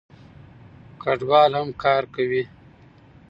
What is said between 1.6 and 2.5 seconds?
کار کوي.